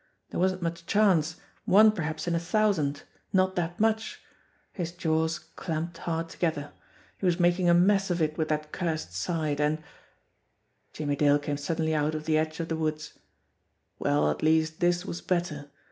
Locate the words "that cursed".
8.47-9.13